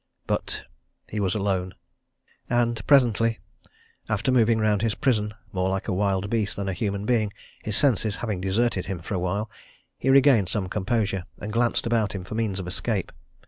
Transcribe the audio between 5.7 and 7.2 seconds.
a wild beast than a human